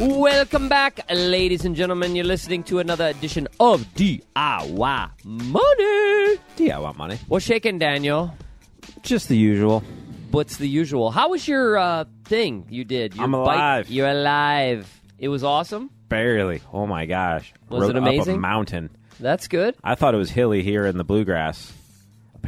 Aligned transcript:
Welcome 0.00 0.68
back, 0.68 1.00
ladies 1.08 1.64
and 1.64 1.76
gentlemen. 1.76 2.16
You're 2.16 2.24
listening 2.24 2.64
to 2.64 2.80
another 2.80 3.06
edition 3.06 3.46
of 3.60 3.82
DIY 3.94 5.10
Money. 5.24 6.38
DIY 6.56 6.96
Money. 6.96 7.18
What's 7.28 7.44
shaking, 7.44 7.78
Daniel? 7.78 8.34
Just 9.02 9.28
the 9.28 9.36
usual. 9.36 9.84
What's 10.32 10.56
the 10.56 10.68
usual? 10.68 11.12
How 11.12 11.28
was 11.28 11.46
your 11.46 11.78
uh, 11.78 12.06
thing 12.24 12.66
you 12.70 12.84
did? 12.84 13.14
Your 13.14 13.22
I'm 13.24 13.30
bike- 13.30 13.40
alive. 13.40 13.88
You're 13.90 14.08
alive. 14.08 15.00
It 15.20 15.28
was 15.28 15.44
awesome. 15.44 15.90
Barely. 16.08 16.60
Oh 16.72 16.88
my 16.88 17.06
gosh. 17.06 17.52
Was 17.68 17.82
Rode 17.82 17.90
it 17.96 18.20
Up 18.20 18.26
a 18.26 18.36
mountain. 18.36 18.90
That's 19.20 19.46
good. 19.46 19.76
I 19.84 19.94
thought 19.94 20.12
it 20.12 20.18
was 20.18 20.30
hilly 20.30 20.64
here 20.64 20.86
in 20.86 20.98
the 20.98 21.04
bluegrass. 21.04 21.72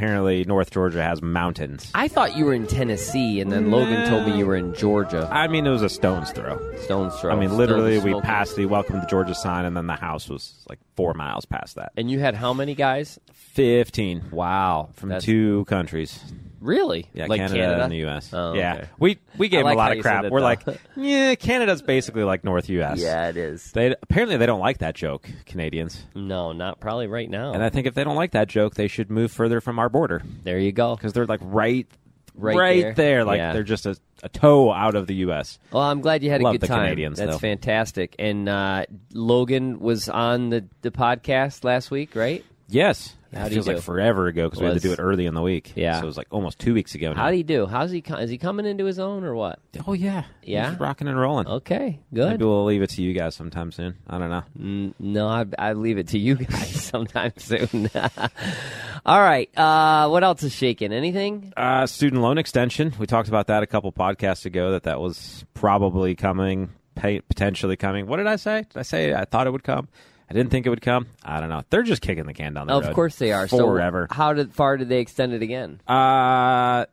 Apparently, 0.01 0.43
North 0.43 0.69
Georgia 0.69 1.01
has 1.01 1.23
mountains. 1.23 1.89
I 1.95 2.07
thought 2.07 2.35
you 2.37 2.45
were 2.45 2.53
in 2.53 2.67
Tennessee, 2.67 3.41
and 3.41 3.51
then 3.51 3.71
Logan 3.71 4.07
told 4.07 4.27
me 4.27 4.37
you 4.37 4.45
were 4.45 4.55
in 4.55 4.75
Georgia. 4.75 5.27
I 5.31 5.47
mean, 5.47 5.65
it 5.65 5.71
was 5.71 5.81
a 5.81 5.89
stone's 5.89 6.29
throw. 6.29 6.59
Stone's 6.83 7.15
throw. 7.19 7.31
I 7.33 7.35
mean, 7.35 7.57
literally, 7.57 7.97
we 7.97 8.13
passed 8.21 8.55
the 8.55 8.67
Welcome 8.67 9.01
to 9.01 9.07
Georgia 9.07 9.33
sign, 9.33 9.65
and 9.65 9.75
then 9.75 9.87
the 9.87 9.95
house 9.95 10.29
was 10.29 10.63
like 10.69 10.77
four 10.95 11.15
miles 11.15 11.45
past 11.45 11.77
that. 11.77 11.93
And 11.97 12.11
you 12.11 12.19
had 12.19 12.35
how 12.35 12.53
many 12.53 12.75
guys? 12.75 13.17
15 13.33 14.25
Wow. 14.29 14.89
from 14.93 15.09
That's- 15.09 15.25
two 15.25 15.65
countries. 15.65 16.19
Really? 16.59 17.07
Yeah, 17.13 17.27
like 17.27 17.39
Canada, 17.39 17.83
and 17.83 17.91
the 17.91 17.97
U.S. 17.97 18.31
Oh, 18.33 18.53
yeah, 18.53 18.73
okay. 18.75 18.89
we 18.99 19.17
we 19.37 19.47
gave 19.49 19.59
I 19.65 19.73
like 19.73 19.75
them 19.75 19.77
a 19.77 19.81
lot 19.89 19.97
of 19.97 20.01
crap. 20.01 20.25
We're 20.31 20.39
though. 20.39 20.45
like, 20.45 20.63
yeah, 20.95 21.35
Canada's 21.35 21.81
basically 21.81 22.23
like 22.23 22.43
North 22.43 22.67
U.S. 22.69 22.99
Yeah, 22.99 23.29
it 23.29 23.37
is. 23.37 23.71
They 23.71 23.95
apparently 24.01 24.37
they 24.37 24.45
don't 24.45 24.59
like 24.59 24.79
that 24.79 24.95
joke, 24.95 25.29
Canadians. 25.45 26.03
No, 26.15 26.53
not 26.53 26.79
probably 26.79 27.07
right 27.07 27.29
now. 27.29 27.53
And 27.53 27.63
I 27.63 27.69
think 27.69 27.85
if 27.87 27.93
they 27.93 28.03
don't 28.03 28.15
like 28.15 28.31
that 28.31 28.47
joke, 28.47 28.75
they 28.75 28.87
should 28.87 29.11
move 29.11 29.31
further 29.31 29.61
from 29.61 29.79
our 29.79 29.89
border 29.89 30.21
there 30.43 30.57
you 30.59 30.71
go. 30.71 30.95
because 30.95 31.13
they're 31.13 31.25
like 31.27 31.41
right, 31.43 31.87
Right 32.33 32.55
right 32.55 32.95
there. 32.95 33.23
Like 33.25 33.37
Yeah. 33.37 33.53
they're 33.53 33.63
just 33.63 33.85
a, 33.87 33.97
a 34.23 34.29
toe 34.29 34.71
out 34.71 34.95
of 34.95 35.07
the 35.07 35.15
U.S. 35.15 35.57
Well, 35.71 35.83
I'm 35.83 36.01
glad 36.01 36.23
you 36.23 36.29
had 36.29 36.41
Love 36.41 36.53
a 36.53 36.57
good 36.59 36.61
the 36.61 36.67
time. 36.67 36.83
Canadians, 36.83 37.17
That's 37.17 37.31
though. 37.31 37.37
fantastic. 37.39 38.15
And 38.19 38.47
uh, 38.47 38.85
Logan 39.13 39.79
was 39.79 40.07
on 40.07 40.49
the, 40.49 40.65
the 40.81 40.91
podcast 40.91 41.63
last 41.63 41.89
week, 41.89 42.15
right? 42.15 42.45
Yes, 42.69 43.15
How'd 43.33 43.47
it 43.51 43.53
feels 43.55 43.65
do? 43.65 43.73
like 43.73 43.81
forever 43.81 44.27
ago 44.27 44.45
because 44.47 44.59
we 44.59 44.65
had 44.67 44.73
to 44.75 44.79
do 44.81 44.91
it 44.91 44.99
early 44.99 45.25
in 45.25 45.33
the 45.33 45.41
week. 45.41 45.71
Yeah. 45.75 45.97
so 45.99 46.03
it 46.03 46.05
was 46.05 46.17
like 46.17 46.27
almost 46.31 46.59
two 46.59 46.73
weeks 46.73 46.95
ago. 46.95 47.13
Now. 47.13 47.21
How 47.23 47.31
do 47.31 47.37
you 47.37 47.43
do? 47.43 47.65
How's 47.65 47.91
he? 47.91 47.99
Is 47.99 48.29
he 48.29 48.37
coming 48.37 48.65
into 48.65 48.83
his 48.85 48.99
own 48.99 49.23
or 49.23 49.35
what? 49.35 49.59
oh 49.87 49.93
yeah, 49.93 50.23
Yeah? 50.43 50.71
He's 50.71 50.79
rocking 50.79 51.07
and 51.07 51.17
rolling. 51.17 51.47
Okay, 51.47 51.99
good. 52.13 52.31
Maybe 52.31 52.43
we'll 52.45 52.65
leave 52.65 52.81
it 52.81 52.89
to 52.91 53.01
you 53.01 53.13
guys 53.13 53.35
sometime 53.35 53.71
soon. 53.71 53.95
I 54.07 54.17
don't 54.17 54.29
know. 54.29 54.43
Mm, 54.59 54.93
no, 54.99 55.27
I, 55.27 55.45
I 55.57 55.73
leave 55.73 55.97
it 55.97 56.09
to 56.09 56.19
you 56.19 56.35
guys 56.35 56.81
sometime 56.83 57.33
soon. 57.37 57.89
All 59.05 59.21
right. 59.21 59.49
Uh, 59.57 60.09
what 60.09 60.23
else 60.23 60.43
is 60.43 60.53
shaking? 60.53 60.91
Anything? 60.91 61.53
Uh, 61.55 61.85
student 61.85 62.21
loan 62.21 62.37
extension. 62.37 62.93
We 62.99 63.05
talked 63.07 63.29
about 63.29 63.47
that 63.47 63.63
a 63.63 63.67
couple 63.67 63.91
podcasts 63.93 64.45
ago. 64.45 64.71
That 64.71 64.83
that 64.83 64.99
was 64.99 65.45
probably 65.53 66.15
coming, 66.15 66.69
pay, 66.95 67.21
potentially 67.21 67.77
coming. 67.77 68.07
What 68.07 68.17
did 68.17 68.27
I 68.27 68.35
say? 68.35 68.63
Did 68.69 68.77
I 68.77 68.81
say 68.81 69.13
I 69.13 69.23
thought 69.25 69.47
it 69.47 69.51
would 69.51 69.63
come? 69.63 69.87
I 70.29 70.33
didn't 70.33 70.51
think 70.51 70.65
it 70.65 70.69
would 70.69 70.81
come. 70.81 71.07
I 71.23 71.39
don't 71.39 71.49
know. 71.49 71.63
They're 71.69 71.83
just 71.83 72.01
kicking 72.01 72.25
the 72.25 72.33
can 72.33 72.53
down 72.53 72.67
the 72.67 72.73
road. 72.73 72.85
Of 72.85 72.93
course 72.93 73.15
they 73.15 73.31
are. 73.31 73.47
forever. 73.47 74.07
So 74.09 74.15
how 74.15 74.33
did 74.33 74.53
far 74.53 74.77
did 74.77 74.89
they 74.89 74.99
extend 74.99 75.33
it 75.33 75.41
again? 75.41 75.79
Uh, 75.87 76.85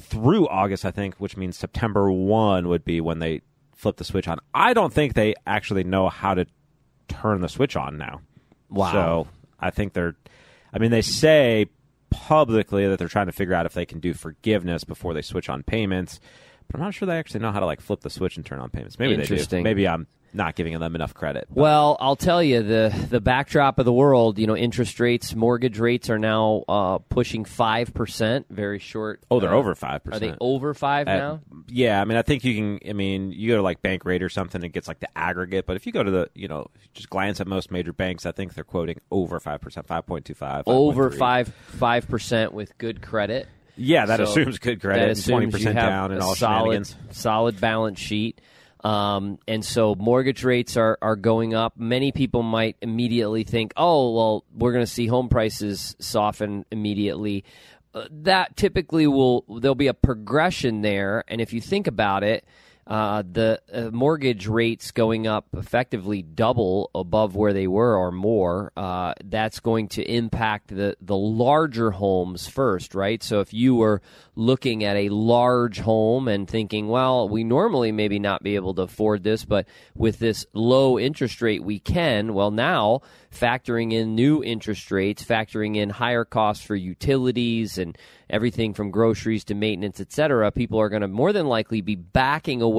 through 0.00 0.48
August, 0.48 0.84
I 0.84 0.90
think, 0.90 1.16
which 1.16 1.36
means 1.36 1.56
September 1.56 2.10
one 2.10 2.68
would 2.68 2.84
be 2.84 3.00
when 3.00 3.18
they 3.20 3.40
flip 3.74 3.96
the 3.96 4.04
switch 4.04 4.28
on. 4.28 4.38
I 4.52 4.74
don't 4.74 4.92
think 4.92 5.14
they 5.14 5.34
actually 5.46 5.84
know 5.84 6.08
how 6.08 6.34
to 6.34 6.46
turn 7.08 7.40
the 7.40 7.48
switch 7.48 7.74
on 7.76 7.96
now. 7.96 8.20
Wow. 8.68 8.92
So 8.92 9.28
I 9.58 9.70
think 9.70 9.92
they're. 9.94 10.14
I 10.74 10.78
mean, 10.78 10.90
they 10.90 11.02
say 11.02 11.66
publicly 12.10 12.86
that 12.86 12.98
they're 12.98 13.08
trying 13.08 13.26
to 13.26 13.32
figure 13.32 13.54
out 13.54 13.66
if 13.66 13.72
they 13.72 13.86
can 13.86 13.98
do 14.00 14.12
forgiveness 14.12 14.84
before 14.84 15.14
they 15.14 15.22
switch 15.22 15.48
on 15.48 15.62
payments, 15.62 16.20
but 16.66 16.76
I'm 16.76 16.84
not 16.84 16.94
sure 16.94 17.06
they 17.06 17.18
actually 17.18 17.40
know 17.40 17.52
how 17.52 17.60
to 17.60 17.66
like 17.66 17.80
flip 17.80 18.00
the 18.00 18.10
switch 18.10 18.36
and 18.36 18.44
turn 18.44 18.60
on 18.60 18.70
payments. 18.70 18.98
Maybe 18.98 19.16
they 19.16 19.24
do. 19.24 19.62
Maybe 19.62 19.88
I'm 19.88 20.06
not 20.34 20.54
giving 20.54 20.78
them 20.78 20.94
enough 20.94 21.14
credit. 21.14 21.46
but- 21.48 21.60
Well, 21.60 21.96
I'll 22.00 22.16
tell 22.16 22.42
you 22.42 22.62
the 22.62 23.06
the 23.10 23.20
backdrop 23.20 23.78
of 23.78 23.84
the 23.84 23.92
world. 23.92 24.38
You 24.38 24.46
know, 24.46 24.56
interest 24.56 24.98
rates, 25.00 25.34
mortgage 25.34 25.78
rates 25.78 26.08
are 26.10 26.18
now 26.18 26.64
uh, 26.68 26.98
pushing 26.98 27.44
five 27.44 27.92
percent. 27.94 28.46
Very 28.50 28.78
short. 28.78 29.22
oh, 29.30 29.40
they're 29.40 29.54
uh, 29.54 29.58
over 29.58 29.74
five 29.74 30.02
percent. 30.04 30.22
Are 30.22 30.26
they 30.26 30.36
over 30.40 30.74
five 30.74 31.08
At- 31.08 31.18
now? 31.18 31.40
Yeah, 31.68 32.00
I 32.00 32.04
mean, 32.04 32.18
I 32.18 32.22
think 32.22 32.44
you 32.44 32.54
can. 32.54 32.88
I 32.88 32.92
mean, 32.92 33.32
you 33.32 33.48
go 33.48 33.56
to 33.56 33.62
like 33.62 33.82
Bankrate 33.82 34.22
or 34.22 34.28
something, 34.28 34.62
it 34.62 34.72
gets 34.72 34.88
like 34.88 35.00
the 35.00 35.08
aggregate. 35.16 35.66
But 35.66 35.76
if 35.76 35.86
you 35.86 35.92
go 35.92 36.02
to 36.02 36.10
the, 36.10 36.30
you 36.34 36.48
know, 36.48 36.66
just 36.94 37.08
glance 37.10 37.40
at 37.40 37.46
most 37.46 37.70
major 37.70 37.92
banks, 37.92 38.26
I 38.26 38.32
think 38.32 38.54
they're 38.54 38.64
quoting 38.64 39.00
over 39.10 39.38
five 39.40 39.60
percent, 39.60 39.86
five 39.86 40.06
point 40.06 40.24
two 40.24 40.34
five, 40.34 40.64
Over 40.66 41.10
five 41.10 41.48
five 41.48 42.08
percent 42.08 42.52
with 42.52 42.76
good 42.78 43.02
credit. 43.02 43.48
Yeah, 43.76 44.04
that 44.06 44.18
So 44.18 44.24
assumes 44.24 44.58
good 44.58 44.80
credit, 44.82 45.22
twenty 45.24 45.50
percent 45.50 45.76
down, 45.76 46.12
and 46.12 46.20
all 46.20 46.34
solid, 46.34 46.84
shenanigans. 46.86 46.96
solid 47.10 47.60
balance 47.60 47.98
sheet. 47.98 48.40
Um, 48.82 49.38
and 49.46 49.64
so 49.64 49.94
mortgage 49.94 50.42
rates 50.42 50.76
are, 50.76 50.98
are 51.00 51.16
going 51.16 51.54
up. 51.54 51.76
Many 51.76 52.10
people 52.10 52.42
might 52.42 52.76
immediately 52.82 53.44
think, 53.44 53.72
oh, 53.76 54.12
well, 54.12 54.44
we're 54.52 54.72
going 54.72 54.84
to 54.84 54.90
see 54.90 55.06
home 55.06 55.28
prices 55.28 55.94
soften 56.00 56.64
immediately. 56.70 57.44
Uh, 57.94 58.06
that 58.10 58.56
typically 58.56 59.06
will, 59.06 59.44
there'll 59.60 59.74
be 59.74 59.86
a 59.86 59.94
progression 59.94 60.82
there. 60.82 61.22
And 61.28 61.40
if 61.40 61.52
you 61.52 61.60
think 61.60 61.86
about 61.86 62.24
it, 62.24 62.44
uh, 62.86 63.22
the 63.30 63.60
uh, 63.72 63.90
mortgage 63.92 64.48
rates 64.48 64.90
going 64.90 65.26
up 65.26 65.46
effectively 65.52 66.20
double 66.20 66.90
above 66.94 67.36
where 67.36 67.52
they 67.52 67.68
were 67.68 67.96
or 67.96 68.10
more. 68.10 68.72
Uh, 68.76 69.14
that's 69.24 69.60
going 69.60 69.86
to 69.88 70.02
impact 70.02 70.68
the 70.68 70.96
the 71.00 71.16
larger 71.16 71.92
homes 71.92 72.48
first, 72.48 72.94
right? 72.94 73.22
So 73.22 73.40
if 73.40 73.54
you 73.54 73.76
were 73.76 74.02
looking 74.34 74.82
at 74.82 74.96
a 74.96 75.10
large 75.10 75.78
home 75.78 76.26
and 76.26 76.48
thinking, 76.48 76.88
well, 76.88 77.28
we 77.28 77.44
normally 77.44 77.92
maybe 77.92 78.18
not 78.18 78.42
be 78.42 78.56
able 78.56 78.74
to 78.74 78.82
afford 78.82 79.22
this, 79.22 79.44
but 79.44 79.68
with 79.94 80.18
this 80.18 80.44
low 80.52 80.98
interest 80.98 81.40
rate, 81.40 81.62
we 81.62 81.78
can. 81.78 82.34
Well, 82.34 82.50
now 82.50 83.02
factoring 83.32 83.92
in 83.92 84.14
new 84.14 84.42
interest 84.42 84.90
rates, 84.90 85.24
factoring 85.24 85.76
in 85.76 85.88
higher 85.88 86.24
costs 86.24 86.64
for 86.64 86.74
utilities 86.74 87.78
and 87.78 87.96
everything 88.28 88.72
from 88.72 88.90
groceries 88.90 89.44
to 89.44 89.54
maintenance, 89.54 90.00
et 90.00 90.10
cetera, 90.10 90.50
people 90.50 90.80
are 90.80 90.88
going 90.88 91.02
to 91.02 91.08
more 91.08 91.32
than 91.32 91.46
likely 91.46 91.80
be 91.82 91.94
backing 91.94 92.62
away 92.62 92.71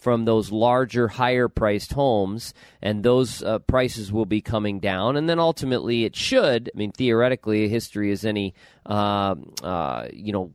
from 0.00 0.24
those 0.24 0.50
larger, 0.50 1.08
higher 1.08 1.46
priced 1.46 1.92
homes, 1.92 2.54
and 2.80 3.02
those 3.02 3.42
uh, 3.42 3.58
prices 3.60 4.10
will 4.10 4.24
be 4.24 4.40
coming 4.40 4.80
down. 4.80 5.16
And 5.16 5.28
then 5.28 5.38
ultimately, 5.38 6.04
it 6.04 6.16
should. 6.16 6.70
I 6.74 6.78
mean, 6.78 6.90
theoretically, 6.92 7.68
history 7.68 8.10
is 8.10 8.24
any, 8.24 8.54
uh, 8.86 9.34
uh, 9.62 10.08
you 10.10 10.32
know, 10.32 10.52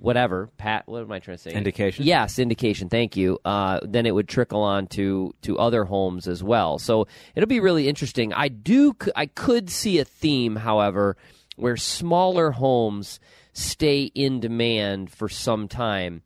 whatever. 0.00 0.50
Pat, 0.58 0.82
what 0.86 1.02
am 1.02 1.12
I 1.12 1.20
trying 1.20 1.36
to 1.36 1.42
say? 1.42 1.52
Indication. 1.52 2.04
Yes, 2.04 2.40
indication. 2.40 2.88
Thank 2.88 3.16
you. 3.16 3.38
Uh, 3.44 3.78
then 3.84 4.04
it 4.04 4.14
would 4.14 4.28
trickle 4.28 4.62
on 4.62 4.88
to 4.88 5.32
to 5.42 5.58
other 5.58 5.84
homes 5.84 6.26
as 6.26 6.42
well. 6.42 6.78
So 6.78 7.06
it'll 7.36 7.48
be 7.48 7.60
really 7.60 7.88
interesting. 7.88 8.32
I 8.32 8.48
do. 8.48 8.96
I 9.14 9.26
could 9.26 9.70
see 9.70 10.00
a 10.00 10.04
theme, 10.04 10.56
however, 10.56 11.16
where 11.54 11.76
smaller 11.76 12.50
homes 12.50 13.20
stay 13.52 14.04
in 14.14 14.40
demand 14.40 15.10
for 15.10 15.28
some 15.28 15.68
time 15.68 16.22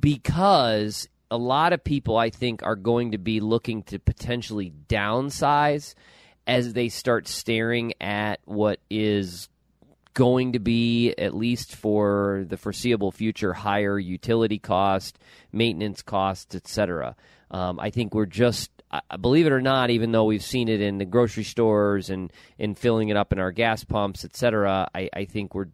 because 0.00 1.08
a 1.32 1.38
lot 1.38 1.72
of 1.72 1.82
people 1.82 2.18
I 2.18 2.28
think 2.28 2.62
are 2.62 2.76
going 2.76 3.12
to 3.12 3.18
be 3.18 3.40
looking 3.40 3.82
to 3.84 3.98
potentially 3.98 4.70
downsize 4.86 5.94
as 6.46 6.74
they 6.74 6.90
start 6.90 7.26
staring 7.26 7.94
at 8.02 8.40
what 8.44 8.80
is 8.90 9.48
going 10.12 10.52
to 10.52 10.58
be 10.58 11.14
at 11.16 11.34
least 11.34 11.74
for 11.74 12.44
the 12.48 12.58
foreseeable 12.58 13.10
future 13.10 13.54
higher 13.54 13.98
utility 13.98 14.58
cost, 14.58 15.18
maintenance 15.52 16.02
costs, 16.02 16.54
etc. 16.54 17.16
Um, 17.50 17.80
I 17.80 17.88
think 17.88 18.12
we're 18.14 18.26
just 18.26 18.70
believe 19.18 19.46
it 19.46 19.52
or 19.52 19.62
not, 19.62 19.88
even 19.88 20.12
though 20.12 20.24
we've 20.24 20.44
seen 20.44 20.68
it 20.68 20.82
in 20.82 20.98
the 20.98 21.06
grocery 21.06 21.44
stores 21.44 22.10
and 22.10 22.30
in 22.58 22.74
filling 22.74 23.08
it 23.08 23.16
up 23.16 23.32
in 23.32 23.38
our 23.38 23.52
gas 23.52 23.84
pumps, 23.84 24.22
etc. 24.22 24.86
I, 24.94 25.08
I 25.14 25.24
think 25.24 25.54
we're 25.54 25.68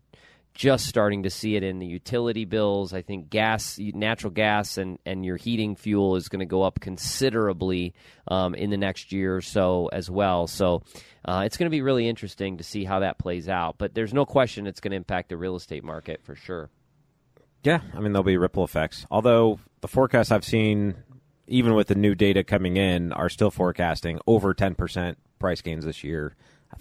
just 0.58 0.86
starting 0.86 1.22
to 1.22 1.30
see 1.30 1.54
it 1.54 1.62
in 1.62 1.78
the 1.78 1.86
utility 1.86 2.44
bills. 2.44 2.92
I 2.92 3.00
think 3.00 3.30
gas, 3.30 3.78
natural 3.78 4.32
gas, 4.32 4.76
and, 4.76 4.98
and 5.06 5.24
your 5.24 5.36
heating 5.36 5.76
fuel 5.76 6.16
is 6.16 6.28
going 6.28 6.40
to 6.40 6.46
go 6.46 6.64
up 6.64 6.80
considerably 6.80 7.94
um, 8.26 8.56
in 8.56 8.70
the 8.70 8.76
next 8.76 9.12
year 9.12 9.36
or 9.36 9.40
so 9.40 9.88
as 9.92 10.10
well. 10.10 10.48
So 10.48 10.82
uh, 11.24 11.44
it's 11.46 11.56
going 11.56 11.70
to 11.70 11.74
be 11.74 11.80
really 11.80 12.08
interesting 12.08 12.58
to 12.58 12.64
see 12.64 12.82
how 12.82 12.98
that 12.98 13.18
plays 13.18 13.48
out. 13.48 13.76
But 13.78 13.94
there's 13.94 14.12
no 14.12 14.26
question 14.26 14.66
it's 14.66 14.80
going 14.80 14.90
to 14.90 14.96
impact 14.96 15.28
the 15.28 15.36
real 15.36 15.54
estate 15.54 15.84
market 15.84 16.24
for 16.24 16.34
sure. 16.34 16.70
Yeah, 17.62 17.80
I 17.94 18.00
mean 18.00 18.12
there'll 18.12 18.24
be 18.24 18.36
ripple 18.36 18.64
effects. 18.64 19.06
Although 19.12 19.60
the 19.80 19.88
forecasts 19.88 20.32
I've 20.32 20.44
seen 20.44 20.96
even 21.46 21.74
with 21.74 21.86
the 21.86 21.94
new 21.94 22.14
data 22.14 22.44
coming 22.44 22.76
in, 22.76 23.10
are 23.12 23.30
still 23.30 23.50
forecasting 23.50 24.18
over 24.26 24.52
10% 24.54 25.16
price 25.38 25.62
gains 25.62 25.84
this 25.84 26.04
year, 26.04 26.34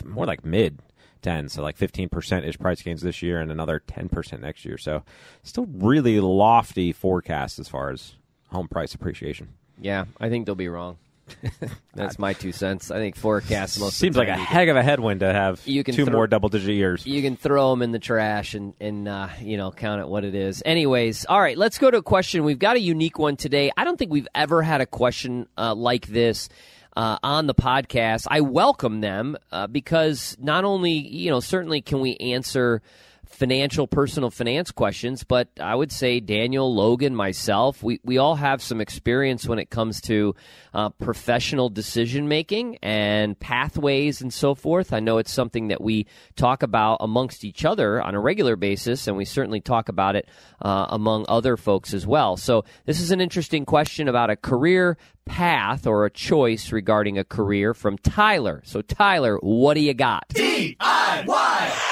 more 0.03 0.25
like 0.25 0.43
mid 0.43 0.79
10, 1.21 1.49
so 1.49 1.61
like 1.61 1.77
15% 1.77 2.47
is 2.47 2.57
price 2.57 2.81
gains 2.81 3.01
this 3.01 3.21
year 3.21 3.39
and 3.39 3.51
another 3.51 3.81
10% 3.87 4.39
next 4.39 4.65
year. 4.65 4.77
So 4.77 5.03
still 5.43 5.67
really 5.71 6.19
lofty 6.19 6.91
forecast 6.93 7.59
as 7.59 7.67
far 7.67 7.89
as 7.89 8.15
home 8.49 8.67
price 8.67 8.93
appreciation. 8.93 9.49
Yeah, 9.79 10.05
I 10.19 10.29
think 10.29 10.45
they'll 10.45 10.55
be 10.55 10.69
wrong. 10.69 10.97
That's 11.93 12.17
my 12.19 12.33
two 12.33 12.51
cents. 12.51 12.91
I 12.91 12.97
think 12.97 13.15
forecasts 13.15 13.79
most 13.79 13.97
seems 13.97 14.15
like 14.15 14.29
a 14.29 14.35
heck 14.35 14.69
of 14.69 14.77
a 14.77 14.83
headwind 14.83 15.19
to 15.21 15.33
have 15.33 15.61
you 15.65 15.83
can 15.83 15.95
two 15.95 16.05
throw, 16.05 16.13
more 16.13 16.27
double 16.27 16.49
digit 16.49 16.75
years. 16.75 17.05
You 17.05 17.21
can 17.21 17.35
throw 17.35 17.71
them 17.71 17.81
in 17.81 17.91
the 17.91 17.99
trash 17.99 18.53
and 18.53 18.73
and 18.79 19.07
uh, 19.07 19.29
you 19.41 19.57
know 19.57 19.71
count 19.71 20.01
it 20.01 20.07
what 20.07 20.23
it 20.23 20.35
is. 20.35 20.63
Anyways, 20.65 21.25
all 21.25 21.41
right, 21.41 21.57
let's 21.57 21.77
go 21.77 21.91
to 21.91 21.97
a 21.97 22.03
question. 22.03 22.43
We've 22.43 22.59
got 22.59 22.75
a 22.75 22.79
unique 22.79 23.19
one 23.19 23.35
today. 23.35 23.71
I 23.75 23.83
don't 23.83 23.97
think 23.97 24.11
we've 24.11 24.27
ever 24.33 24.61
had 24.61 24.81
a 24.81 24.85
question 24.85 25.47
uh, 25.57 25.75
like 25.75 26.07
this. 26.07 26.49
Uh, 26.97 27.19
on 27.21 27.45
the 27.45 27.53
podcast, 27.53 28.25
I 28.27 28.41
welcome 28.41 29.01
them 29.01 29.37
uh, 29.51 29.67
because 29.67 30.35
not 30.39 30.63
only 30.63 30.93
you 30.93 31.29
know 31.29 31.39
certainly 31.39 31.79
can 31.79 31.99
we 31.99 32.17
answer 32.17 32.81
financial, 33.29 33.87
personal 33.87 34.29
finance 34.29 34.71
questions, 34.71 35.23
but 35.23 35.49
I 35.59 35.75
would 35.75 35.91
say 35.91 36.19
Daniel, 36.19 36.73
Logan, 36.73 37.15
myself, 37.15 37.83
we, 37.83 37.99
we 38.03 38.17
all 38.17 38.35
have 38.35 38.61
some 38.61 38.81
experience 38.81 39.47
when 39.47 39.59
it 39.59 39.69
comes 39.69 40.01
to 40.01 40.35
uh, 40.73 40.89
professional 40.89 41.69
decision 41.69 42.27
making 42.27 42.77
and 42.81 43.39
pathways 43.39 44.21
and 44.21 44.33
so 44.33 44.55
forth. 44.55 44.93
I 44.93 44.99
know 44.99 45.17
it's 45.17 45.31
something 45.31 45.67
that 45.69 45.81
we 45.81 46.07
talk 46.35 46.63
about 46.63 46.97
amongst 47.01 47.43
each 47.43 47.65
other 47.65 48.01
on 48.01 48.15
a 48.15 48.19
regular 48.19 48.55
basis, 48.55 49.07
and 49.07 49.17
we 49.17 49.25
certainly 49.25 49.61
talk 49.61 49.89
about 49.89 50.15
it 50.15 50.27
uh, 50.61 50.87
among 50.89 51.25
other 51.27 51.57
folks 51.57 51.93
as 51.93 52.07
well. 52.07 52.37
So, 52.37 52.63
this 52.85 52.99
is 52.99 53.11
an 53.11 53.21
interesting 53.21 53.65
question 53.65 54.07
about 54.07 54.29
a 54.29 54.35
career 54.35 54.97
path 55.25 55.85
or 55.85 56.05
a 56.05 56.09
choice 56.09 56.71
regarding 56.71 57.17
a 57.17 57.23
career 57.23 57.73
from 57.73 57.97
Tyler. 57.97 58.61
So, 58.65 58.81
Tyler, 58.81 59.37
what 59.37 59.75
do 59.75 59.81
you 59.81 59.93
got? 59.93 60.27
DIY! 60.29 61.86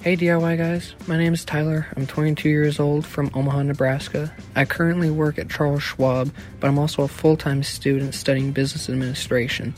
Hey 0.00 0.16
DIY 0.16 0.58
guys, 0.58 0.94
my 1.08 1.16
name 1.16 1.34
is 1.34 1.44
Tyler. 1.44 1.88
I'm 1.96 2.06
22 2.06 2.48
years 2.48 2.78
old 2.78 3.04
from 3.04 3.32
Omaha, 3.34 3.64
Nebraska. 3.64 4.32
I 4.54 4.64
currently 4.64 5.10
work 5.10 5.40
at 5.40 5.50
Charles 5.50 5.82
Schwab, 5.82 6.32
but 6.60 6.68
I'm 6.68 6.78
also 6.78 7.02
a 7.02 7.08
full 7.08 7.36
time 7.36 7.64
student 7.64 8.14
studying 8.14 8.52
business 8.52 8.88
administration. 8.88 9.74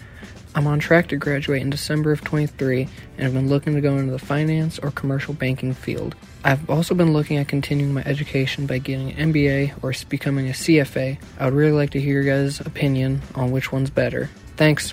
I'm 0.55 0.67
on 0.67 0.79
track 0.79 1.09
to 1.09 1.17
graduate 1.17 1.63
in 1.63 1.71
December 1.71 2.13
of 2.13 2.23
23 2.23 2.83
and 2.83 3.25
have 3.25 3.33
been 3.33 3.49
looking 3.49 3.75
to 3.75 3.81
go 3.81 3.97
into 3.97 4.13
the 4.13 4.19
finance 4.19 4.79
or 4.79 4.91
commercial 4.91 5.33
banking 5.33 5.73
field. 5.73 6.15
I've 6.45 6.69
also 6.69 6.95
been 6.95 7.15
looking 7.15 7.39
at 7.39 7.49
continuing 7.49 7.95
my 7.95 8.03
education 8.05 8.67
by 8.67 8.77
getting 8.77 9.13
an 9.13 9.33
MBA 9.33 9.83
or 9.83 9.95
becoming 10.11 10.49
a 10.49 10.53
CFA. 10.53 11.19
I 11.39 11.45
would 11.47 11.55
really 11.55 11.73
like 11.73 11.91
to 11.91 12.01
hear 12.01 12.21
your 12.21 12.25
guys' 12.25 12.61
opinion 12.61 13.23
on 13.37 13.53
which 13.53 13.73
one's 13.73 13.89
better. 13.89 14.29
Thanks. 14.59 14.93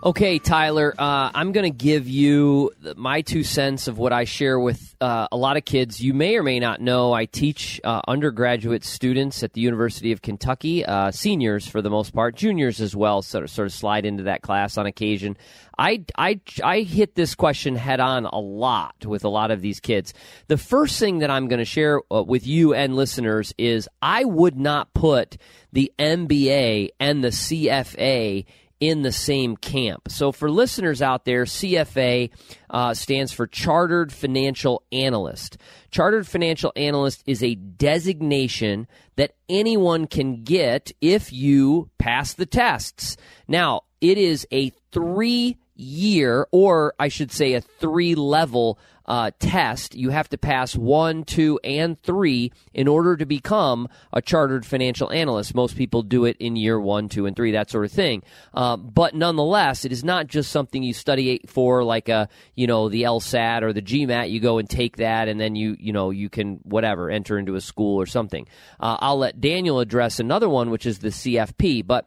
Okay, 0.00 0.38
Tyler, 0.38 0.94
uh, 0.96 1.32
I'm 1.34 1.50
going 1.50 1.64
to 1.64 1.76
give 1.76 2.08
you 2.08 2.70
my 2.94 3.22
two 3.22 3.42
cents 3.42 3.88
of 3.88 3.98
what 3.98 4.12
I 4.12 4.26
share 4.26 4.56
with 4.56 4.94
uh, 5.00 5.26
a 5.32 5.36
lot 5.36 5.56
of 5.56 5.64
kids. 5.64 6.00
You 6.00 6.14
may 6.14 6.36
or 6.36 6.44
may 6.44 6.60
not 6.60 6.80
know 6.80 7.12
I 7.12 7.24
teach 7.24 7.80
uh, 7.82 8.02
undergraduate 8.06 8.84
students 8.84 9.42
at 9.42 9.54
the 9.54 9.60
University 9.60 10.12
of 10.12 10.22
Kentucky, 10.22 10.86
uh, 10.86 11.10
seniors 11.10 11.66
for 11.66 11.82
the 11.82 11.90
most 11.90 12.14
part, 12.14 12.36
juniors 12.36 12.80
as 12.80 12.94
well, 12.94 13.22
sort 13.22 13.42
of, 13.42 13.50
sort 13.50 13.66
of 13.66 13.72
slide 13.72 14.06
into 14.06 14.22
that 14.22 14.40
class 14.40 14.78
on 14.78 14.86
occasion. 14.86 15.36
I, 15.76 16.04
I, 16.16 16.40
I 16.62 16.82
hit 16.82 17.16
this 17.16 17.34
question 17.34 17.74
head 17.74 17.98
on 17.98 18.24
a 18.24 18.38
lot 18.38 19.04
with 19.04 19.24
a 19.24 19.28
lot 19.28 19.50
of 19.50 19.62
these 19.62 19.80
kids. 19.80 20.14
The 20.46 20.58
first 20.58 21.00
thing 21.00 21.18
that 21.18 21.30
I'm 21.30 21.48
going 21.48 21.58
to 21.58 21.64
share 21.64 22.02
uh, 22.12 22.22
with 22.22 22.46
you 22.46 22.72
and 22.72 22.94
listeners 22.94 23.52
is 23.58 23.88
I 24.00 24.24
would 24.24 24.56
not 24.56 24.94
put 24.94 25.38
the 25.72 25.92
MBA 25.98 26.90
and 27.00 27.24
the 27.24 27.28
CFA 27.28 28.44
in 28.80 29.02
the 29.02 29.12
same 29.12 29.56
camp. 29.56 30.08
So, 30.08 30.32
for 30.32 30.50
listeners 30.50 31.02
out 31.02 31.24
there, 31.24 31.44
CFA 31.44 32.30
uh, 32.70 32.94
stands 32.94 33.32
for 33.32 33.46
Chartered 33.46 34.12
Financial 34.12 34.82
Analyst. 34.92 35.58
Chartered 35.90 36.26
Financial 36.26 36.72
Analyst 36.76 37.22
is 37.26 37.42
a 37.42 37.54
designation 37.54 38.86
that 39.16 39.34
anyone 39.48 40.06
can 40.06 40.44
get 40.44 40.92
if 41.00 41.32
you 41.32 41.90
pass 41.98 42.34
the 42.34 42.46
tests. 42.46 43.16
Now, 43.46 43.82
it 44.00 44.18
is 44.18 44.46
a 44.52 44.70
three 44.92 45.56
year, 45.78 46.46
or 46.50 46.94
I 46.98 47.08
should 47.08 47.32
say, 47.32 47.54
a 47.54 47.60
three 47.60 48.14
level 48.14 48.78
uh, 49.08 49.30
test. 49.38 49.94
You 49.94 50.10
have 50.10 50.28
to 50.28 50.38
pass 50.38 50.76
one, 50.76 51.24
two, 51.24 51.58
and 51.64 51.98
three 51.98 52.52
in 52.74 52.86
order 52.86 53.16
to 53.16 53.24
become 53.24 53.88
a 54.12 54.20
chartered 54.20 54.66
financial 54.66 55.10
analyst. 55.10 55.54
Most 55.54 55.76
people 55.76 56.02
do 56.02 56.26
it 56.26 56.36
in 56.38 56.56
year 56.56 56.78
one, 56.78 57.08
two, 57.08 57.24
and 57.24 57.34
three, 57.34 57.52
that 57.52 57.70
sort 57.70 57.86
of 57.86 57.90
thing. 57.90 58.22
Uh, 58.52 58.76
but 58.76 59.14
nonetheless, 59.14 59.86
it 59.86 59.92
is 59.92 60.04
not 60.04 60.26
just 60.26 60.52
something 60.52 60.82
you 60.82 60.92
study 60.92 61.40
for, 61.46 61.82
like 61.82 62.10
a 62.10 62.28
you 62.54 62.66
know 62.66 62.90
the 62.90 63.04
LSAT 63.04 63.62
or 63.62 63.72
the 63.72 63.82
GMAT. 63.82 64.30
You 64.30 64.40
go 64.40 64.58
and 64.58 64.68
take 64.68 64.98
that, 64.98 65.28
and 65.28 65.40
then 65.40 65.56
you 65.56 65.74
you 65.80 65.94
know 65.94 66.10
you 66.10 66.28
can 66.28 66.60
whatever 66.64 67.08
enter 67.10 67.38
into 67.38 67.54
a 67.54 67.62
school 67.62 67.98
or 67.98 68.06
something. 68.06 68.46
Uh, 68.78 68.98
I'll 69.00 69.18
let 69.18 69.40
Daniel 69.40 69.80
address 69.80 70.20
another 70.20 70.50
one, 70.50 70.68
which 70.70 70.84
is 70.84 70.98
the 70.98 71.08
CFP, 71.08 71.86
but. 71.86 72.06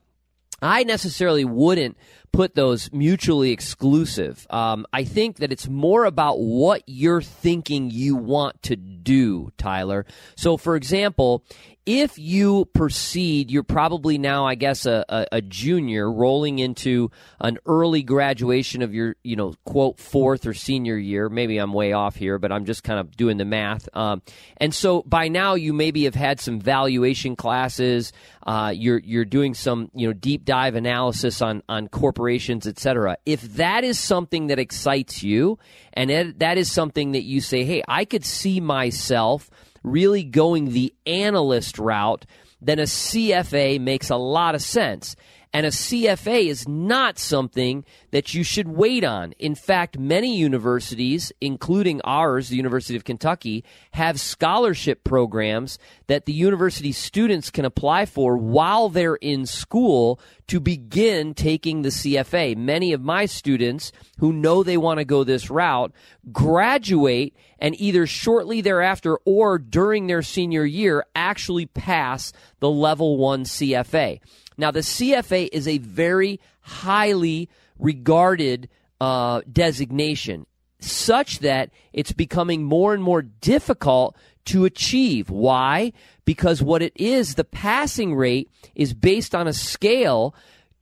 I 0.63 0.83
necessarily 0.83 1.43
wouldn't 1.43 1.97
put 2.31 2.55
those 2.55 2.91
mutually 2.91 3.51
exclusive. 3.51 4.47
Um, 4.49 4.85
I 4.93 5.03
think 5.03 5.37
that 5.37 5.51
it's 5.51 5.67
more 5.67 6.05
about 6.05 6.39
what 6.39 6.83
you're 6.87 7.21
thinking 7.21 7.89
you 7.91 8.15
want 8.15 8.61
to 8.63 8.75
do, 8.75 9.51
Tyler. 9.57 10.05
So, 10.35 10.57
for 10.57 10.75
example, 10.75 11.43
if 11.85 12.19
you 12.19 12.65
proceed, 12.73 13.49
you're 13.49 13.63
probably 13.63 14.19
now, 14.19 14.45
I 14.45 14.53
guess, 14.53 14.85
a, 14.85 15.03
a, 15.09 15.25
a, 15.31 15.41
junior 15.41 16.11
rolling 16.11 16.59
into 16.59 17.09
an 17.39 17.57
early 17.65 18.03
graduation 18.03 18.83
of 18.83 18.93
your, 18.93 19.15
you 19.23 19.35
know, 19.35 19.55
quote, 19.65 19.99
fourth 19.99 20.45
or 20.45 20.53
senior 20.53 20.95
year. 20.95 21.27
Maybe 21.27 21.57
I'm 21.57 21.73
way 21.73 21.93
off 21.93 22.15
here, 22.15 22.37
but 22.37 22.51
I'm 22.51 22.65
just 22.65 22.83
kind 22.83 22.99
of 22.99 23.17
doing 23.17 23.37
the 23.37 23.45
math. 23.45 23.89
Um, 23.95 24.21
and 24.57 24.75
so 24.75 25.01
by 25.01 25.27
now, 25.27 25.55
you 25.55 25.73
maybe 25.73 26.03
have 26.03 26.13
had 26.13 26.39
some 26.39 26.59
valuation 26.59 27.35
classes. 27.35 28.13
Uh, 28.45 28.71
you're 28.75 28.99
you're 28.99 29.25
doing 29.25 29.55
some, 29.55 29.89
you 29.95 30.07
know, 30.07 30.13
deep 30.13 30.45
dive 30.45 30.75
analysis 30.75 31.41
on 31.41 31.63
on 31.67 31.87
corporations, 32.21 32.67
et 32.67 32.77
cetera. 32.77 33.17
If 33.25 33.41
that 33.55 33.83
is 33.83 33.99
something 33.99 34.47
that 34.47 34.59
excites 34.59 35.23
you, 35.23 35.57
and 35.93 36.35
that 36.37 36.57
is 36.57 36.71
something 36.71 37.13
that 37.13 37.23
you 37.23 37.41
say, 37.41 37.63
hey, 37.63 37.81
I 37.87 38.05
could 38.05 38.23
see 38.23 38.59
myself 38.59 39.49
really 39.81 40.23
going 40.23 40.71
the 40.71 40.93
analyst 41.07 41.79
route, 41.79 42.27
then 42.61 42.77
a 42.77 42.83
CFA 42.83 43.81
makes 43.81 44.11
a 44.11 44.17
lot 44.17 44.53
of 44.53 44.61
sense. 44.61 45.15
And 45.53 45.65
a 45.65 45.69
CFA 45.69 46.45
is 46.45 46.65
not 46.65 47.19
something 47.19 47.83
that 48.11 48.33
you 48.33 48.41
should 48.41 48.69
wait 48.69 49.03
on. 49.03 49.33
In 49.33 49.53
fact, 49.53 49.99
many 49.99 50.37
universities, 50.37 51.33
including 51.41 51.99
ours, 52.05 52.47
the 52.47 52.55
University 52.55 52.95
of 52.95 53.03
Kentucky, 53.03 53.65
have 53.91 54.19
scholarship 54.19 55.03
programs 55.03 55.77
that 56.07 56.25
the 56.25 56.31
university 56.31 56.93
students 56.93 57.49
can 57.49 57.65
apply 57.65 58.05
for 58.05 58.37
while 58.37 58.87
they're 58.87 59.15
in 59.15 59.45
school 59.45 60.21
to 60.47 60.61
begin 60.61 61.33
taking 61.33 61.81
the 61.81 61.89
CFA. 61.89 62.55
Many 62.55 62.93
of 62.93 63.01
my 63.01 63.25
students 63.25 63.91
who 64.19 64.31
know 64.31 64.63
they 64.63 64.77
want 64.77 64.99
to 64.99 65.05
go 65.05 65.25
this 65.25 65.49
route 65.49 65.91
graduate 66.31 67.35
and 67.59 67.79
either 67.79 68.07
shortly 68.07 68.61
thereafter 68.61 69.17
or 69.25 69.57
during 69.57 70.07
their 70.07 70.21
senior 70.21 70.63
year 70.63 71.05
actually 71.13 71.65
pass 71.65 72.31
the 72.59 72.69
level 72.69 73.17
one 73.17 73.43
CFA. 73.43 74.19
Now, 74.61 74.69
the 74.69 74.81
CFA 74.81 75.49
is 75.51 75.67
a 75.67 75.79
very 75.79 76.39
highly 76.61 77.49
regarded 77.79 78.69
uh, 79.01 79.41
designation, 79.51 80.45
such 80.79 81.39
that 81.39 81.71
it's 81.93 82.11
becoming 82.11 82.63
more 82.63 82.93
and 82.93 83.01
more 83.01 83.23
difficult 83.23 84.15
to 84.45 84.65
achieve. 84.65 85.31
Why? 85.31 85.93
Because 86.25 86.61
what 86.61 86.83
it 86.83 86.93
is, 86.95 87.33
the 87.33 87.43
passing 87.43 88.13
rate 88.13 88.51
is 88.75 88.93
based 88.93 89.33
on 89.33 89.47
a 89.47 89.53
scale 89.53 90.35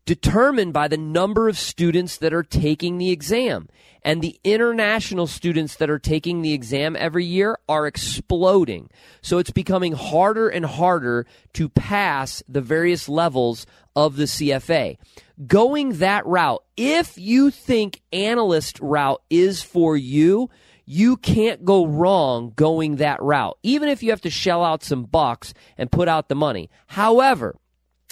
determined 0.10 0.74
by 0.74 0.88
the 0.88 0.98
number 0.98 1.48
of 1.48 1.56
students 1.56 2.18
that 2.18 2.34
are 2.34 2.42
taking 2.42 2.98
the 2.98 3.12
exam. 3.12 3.70
And 4.02 4.24
the 4.24 4.40
international 4.44 5.28
students 5.28 5.76
that 5.76 5.92
are 5.92 6.00
taking 6.00 6.42
the 6.42 6.52
exam 6.52 6.96
every 6.96 7.26
year 7.26 7.60
are 7.70 7.86
exploding. 7.86 8.90
So 9.22 9.38
it's 9.38 9.52
becoming 9.52 9.94
harder 9.94 10.50
and 10.50 10.66
harder 10.66 11.28
to 11.54 11.70
pass 11.70 12.42
the 12.50 12.60
various 12.60 13.08
levels 13.08 13.68
of 13.96 14.16
the 14.16 14.24
CFA. 14.24 14.98
Going 15.46 16.00
that 16.00 16.26
route, 16.26 16.64
if 16.76 17.16
you 17.16 17.52
think 17.52 18.02
analyst 18.12 18.80
route 18.80 19.22
is 19.30 19.62
for 19.62 19.96
you, 19.96 20.50
you 20.86 21.18
can't 21.18 21.64
go 21.64 21.86
wrong 21.86 22.52
going 22.56 22.96
that 22.96 23.22
route, 23.22 23.60
even 23.62 23.90
if 23.90 24.02
you 24.02 24.10
have 24.10 24.22
to 24.22 24.32
shell 24.32 24.64
out 24.64 24.84
some 24.84 25.04
bucks 25.04 25.54
and 25.78 25.92
put 25.92 26.08
out 26.08 26.30
the 26.30 26.36
money. 26.36 26.72
However, 26.88 27.60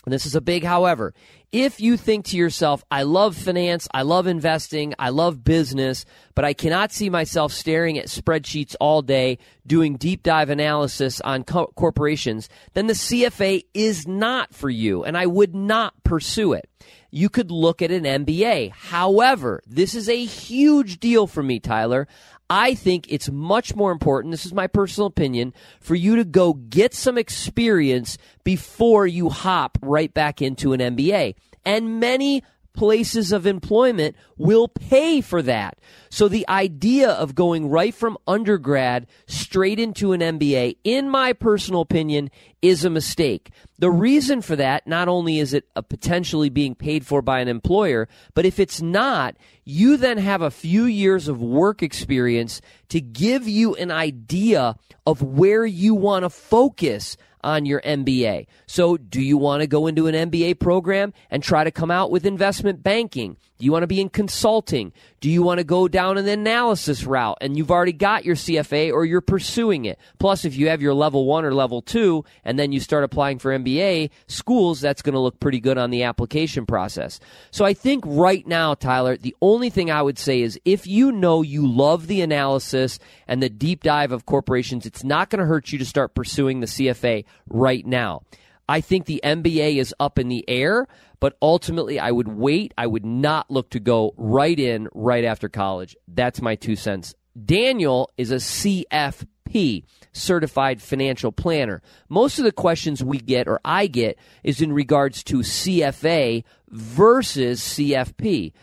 and 0.07 0.13
this 0.13 0.25
is 0.25 0.35
a 0.35 0.41
big 0.41 0.63
however, 0.63 1.13
If 1.53 1.79
you 1.79 1.95
think 1.95 2.25
to 2.25 2.37
yourself, 2.37 2.83
I 2.91 3.03
love 3.03 3.37
finance, 3.37 3.87
I 3.93 4.01
love 4.01 4.27
investing, 4.27 4.93
I 4.99 5.09
love 5.09 5.45
business, 5.45 6.03
but 6.35 6.43
I 6.43 6.51
cannot 6.51 6.91
see 6.91 7.09
myself 7.09 7.53
staring 7.53 7.97
at 7.97 8.07
spreadsheets 8.07 8.75
all 8.81 9.01
day 9.01 9.37
doing 9.65 9.95
deep 9.95 10.23
dive 10.23 10.49
analysis 10.49 11.21
on 11.21 11.45
co- 11.45 11.71
corporations, 11.75 12.49
then 12.73 12.87
the 12.87 12.93
CFA 12.93 13.63
is 13.73 14.05
not 14.05 14.53
for 14.53 14.69
you, 14.69 15.05
and 15.05 15.17
I 15.17 15.25
would 15.25 15.55
not 15.55 15.93
pursue 16.03 16.51
it. 16.51 16.69
You 17.11 17.29
could 17.29 17.49
look 17.49 17.81
at 17.81 17.91
an 17.91 18.03
MBA. 18.03 18.71
However, 18.71 19.61
this 19.65 19.95
is 19.95 20.09
a 20.09 20.25
huge 20.25 20.99
deal 20.99 21.27
for 21.27 21.41
me, 21.41 21.61
Tyler. 21.61 22.09
I 22.49 22.75
think 22.75 23.07
it's 23.09 23.29
much 23.29 23.75
more 23.75 23.91
important, 23.91 24.31
this 24.31 24.45
is 24.45 24.53
my 24.53 24.67
personal 24.67 25.07
opinion, 25.07 25.53
for 25.81 25.95
you 25.95 26.15
to 26.15 26.23
go 26.23 26.53
get 26.53 26.93
some 26.93 27.17
experience 27.17 28.17
before 28.43 29.05
you 29.05 29.29
hop 29.29 29.77
right 29.81 30.13
back 30.13 30.41
into 30.41 30.73
an 30.73 30.79
MBA. 30.79 31.35
And 31.65 31.99
many 31.99 32.43
places 32.77 33.31
of 33.31 33.47
employment 33.47 34.15
will 34.37 34.67
pay 34.67 35.19
for 35.19 35.41
that. 35.41 35.79
So 36.09 36.27
the 36.27 36.47
idea 36.47 37.09
of 37.09 37.33
going 37.33 37.69
right 37.69 37.93
from 37.93 38.17
undergrad 38.27 39.07
straight 39.25 39.79
into 39.79 40.13
an 40.13 40.21
MBA, 40.21 40.77
in 40.83 41.09
my 41.09 41.33
personal 41.33 41.81
opinion, 41.81 42.29
is 42.61 42.85
a 42.85 42.89
mistake. 42.89 43.49
The 43.79 43.89
reason 43.89 44.41
for 44.41 44.55
that, 44.55 44.85
not 44.85 45.07
only 45.07 45.39
is 45.39 45.53
it 45.53 45.67
uh, 45.75 45.81
potentially 45.81 46.49
being 46.49 46.75
paid 46.75 47.05
for 47.05 47.23
by 47.23 47.39
an 47.39 47.47
employer, 47.47 48.07
but 48.35 48.45
if 48.45 48.59
it's 48.59 48.79
not, 48.81 49.35
you 49.65 49.97
then 49.97 50.19
have 50.19 50.43
a 50.43 50.51
few 50.51 50.85
years 50.85 51.27
of 51.27 51.41
work 51.41 51.81
experience 51.81 52.61
to 52.89 53.01
give 53.01 53.47
you 53.47 53.75
an 53.75 53.89
idea 53.89 54.75
of 55.07 55.23
where 55.23 55.65
you 55.65 55.95
want 55.95 56.23
to 56.23 56.29
focus 56.29 57.17
on 57.43 57.65
your 57.65 57.81
MBA. 57.81 58.47
So, 58.65 58.97
do 58.97 59.21
you 59.21 59.37
want 59.37 59.61
to 59.61 59.67
go 59.67 59.87
into 59.87 60.07
an 60.07 60.15
MBA 60.29 60.59
program 60.59 61.13
and 61.29 61.43
try 61.43 61.63
to 61.63 61.71
come 61.71 61.91
out 61.91 62.11
with 62.11 62.25
investment 62.25 62.83
banking? 62.83 63.37
Do 63.57 63.65
you 63.65 63.71
want 63.71 63.83
to 63.83 63.87
be 63.87 63.99
in 63.99 64.09
consulting? 64.09 64.93
Do 65.19 65.29
you 65.31 65.41
want 65.41 65.57
to 65.57 65.63
go 65.63 65.87
down 65.87 66.17
an 66.17 66.27
analysis 66.27 67.03
route 67.03 67.39
and 67.41 67.57
you've 67.57 67.71
already 67.71 67.93
got 67.93 68.23
your 68.23 68.35
CFA 68.35 68.93
or 68.93 69.03
you're 69.03 69.19
pursuing 69.19 69.85
it? 69.85 69.97
Plus, 70.19 70.45
if 70.45 70.55
you 70.55 70.69
have 70.69 70.81
your 70.81 70.93
level 70.93 71.25
one 71.25 71.43
or 71.43 71.53
level 71.53 71.81
two 71.81 72.23
and 72.45 72.59
then 72.59 72.71
you 72.71 72.79
start 72.79 73.03
applying 73.03 73.39
for 73.39 73.57
MBA 73.57 74.11
schools, 74.27 74.79
that's 74.79 75.01
going 75.01 75.13
to 75.13 75.19
look 75.19 75.39
pretty 75.39 75.59
good 75.59 75.79
on 75.79 75.89
the 75.89 76.03
application 76.03 76.67
process. 76.67 77.19
So 77.49 77.65
I 77.65 77.73
think 77.73 78.03
right 78.05 78.45
now, 78.45 78.75
Tyler, 78.75 79.17
the 79.17 79.35
only 79.41 79.71
thing 79.71 79.89
I 79.89 80.03
would 80.03 80.19
say 80.19 80.41
is 80.41 80.59
if 80.63 80.85
you 80.85 81.11
know 81.11 81.41
you 81.41 81.65
love 81.65 82.05
the 82.05 82.21
analysis 82.21 82.99
and 83.27 83.41
the 83.41 83.49
deep 83.49 83.81
dive 83.81 84.11
of 84.11 84.27
corporations, 84.27 84.85
it's 84.85 85.03
not 85.03 85.31
going 85.31 85.39
to 85.39 85.47
hurt 85.47 85.71
you 85.71 85.79
to 85.79 85.85
start 85.85 86.13
pursuing 86.13 86.59
the 86.59 86.67
CFA 86.67 87.25
right 87.49 87.85
now. 87.85 88.21
I 88.69 88.81
think 88.81 89.05
the 89.05 89.21
MBA 89.23 89.77
is 89.77 89.93
up 89.99 90.19
in 90.19 90.27
the 90.27 90.43
air, 90.47 90.87
but 91.19 91.37
ultimately 91.41 91.99
I 91.99 92.11
would 92.11 92.27
wait. 92.27 92.73
I 92.77 92.87
would 92.87 93.05
not 93.05 93.49
look 93.49 93.69
to 93.71 93.79
go 93.79 94.13
right 94.17 94.59
in 94.59 94.89
right 94.93 95.23
after 95.23 95.49
college. 95.49 95.95
That's 96.07 96.41
my 96.41 96.55
two 96.55 96.75
cents. 96.75 97.15
Daniel 97.45 98.09
is 98.17 98.31
a 98.31 98.35
CFP, 98.35 99.83
certified 100.11 100.81
financial 100.81 101.31
planner. 101.31 101.81
Most 102.09 102.39
of 102.39 102.45
the 102.45 102.51
questions 102.51 103.03
we 103.03 103.19
get 103.19 103.47
or 103.47 103.61
I 103.63 103.87
get 103.87 104.17
is 104.43 104.61
in 104.61 104.73
regards 104.73 105.23
to 105.25 105.39
CFA 105.39 106.43
versus 106.69 107.61
CFP 107.61 108.53